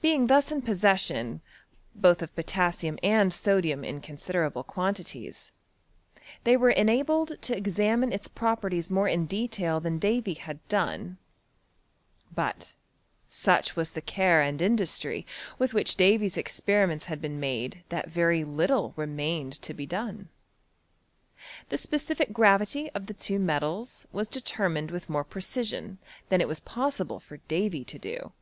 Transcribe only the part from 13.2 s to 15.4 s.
such was the care and in dustry